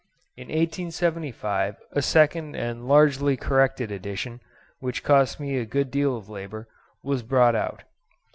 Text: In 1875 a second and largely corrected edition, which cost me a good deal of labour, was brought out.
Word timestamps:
In 0.35 0.45
1875 0.47 1.75
a 1.91 2.01
second 2.01 2.55
and 2.55 2.87
largely 2.87 3.37
corrected 3.37 3.91
edition, 3.91 4.41
which 4.79 5.03
cost 5.03 5.39
me 5.39 5.57
a 5.57 5.63
good 5.63 5.91
deal 5.91 6.17
of 6.17 6.27
labour, 6.27 6.67
was 7.03 7.21
brought 7.21 7.55
out. 7.55 7.83